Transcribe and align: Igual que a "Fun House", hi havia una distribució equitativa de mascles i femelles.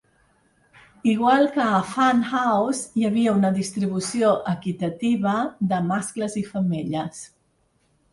Igual 1.09 1.43
que 1.57 1.65
a 1.65 1.81
"Fun 1.89 2.23
House", 2.37 2.79
hi 3.01 3.05
havia 3.09 3.33
una 3.39 3.51
distribució 3.57 4.31
equitativa 4.53 5.35
de 5.75 5.83
mascles 5.91 6.39
i 6.43 6.45
femelles. 6.55 7.21